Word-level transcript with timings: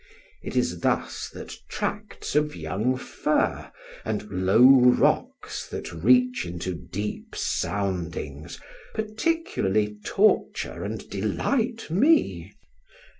It 0.41 0.55
is 0.55 0.79
thus 0.79 1.29
that 1.31 1.53
tracts 1.69 2.33
of 2.35 2.55
young 2.55 2.97
fir, 2.97 3.71
and 4.03 4.27
low 4.47 4.65
rocks 4.67 5.67
that 5.69 5.93
reach 5.93 6.43
into 6.43 6.73
deep 6.73 7.35
soundings, 7.35 8.59
particularly 8.95 9.99
torture 10.03 10.83
and 10.83 11.07
delight 11.07 11.91
me. 11.91 12.55